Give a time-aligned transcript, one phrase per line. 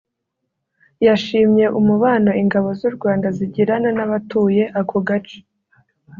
[1.05, 5.39] yashimye umubano ingabo z’ u Rwanda zigirana n’ abatuye ako gace